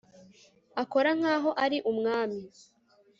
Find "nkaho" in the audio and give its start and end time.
1.19-1.49